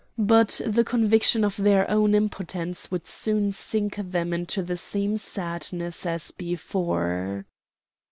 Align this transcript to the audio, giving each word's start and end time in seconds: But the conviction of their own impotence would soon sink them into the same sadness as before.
But 0.17 0.59
the 0.65 0.83
conviction 0.83 1.43
of 1.43 1.55
their 1.57 1.87
own 1.87 2.15
impotence 2.15 2.89
would 2.89 3.05
soon 3.05 3.51
sink 3.51 3.97
them 3.97 4.33
into 4.33 4.63
the 4.63 4.75
same 4.75 5.15
sadness 5.15 6.07
as 6.07 6.31
before. 6.31 7.45